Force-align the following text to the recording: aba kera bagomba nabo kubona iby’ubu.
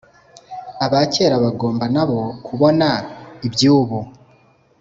aba 0.85 0.99
kera 1.13 1.35
bagomba 1.43 1.85
nabo 1.95 2.21
kubona 2.45 2.89
iby’ubu. 3.47 3.99